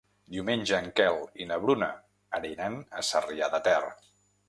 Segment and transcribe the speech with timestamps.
[0.35, 1.91] Diumenge en Quel i na Bruna
[2.41, 3.81] aniran a Sarrià de Ter.